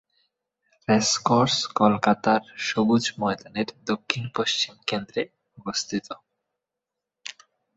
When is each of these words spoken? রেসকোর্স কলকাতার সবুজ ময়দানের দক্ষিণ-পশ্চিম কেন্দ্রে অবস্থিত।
রেসকোর্স 0.87 1.55
কলকাতার 1.75 2.41
সবুজ 2.67 3.03
ময়দানের 3.19 3.69
দক্ষিণ-পশ্চিম 3.85 4.73
কেন্দ্রে 4.87 5.21
অবস্থিত। 5.57 6.07